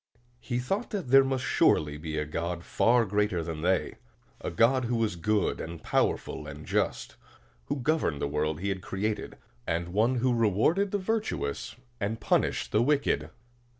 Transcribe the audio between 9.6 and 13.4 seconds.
and who rewarded the virtuous and punished the wicked.